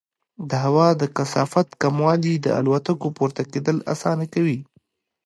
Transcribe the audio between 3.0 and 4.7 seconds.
پورته کېدل اسانه کوي.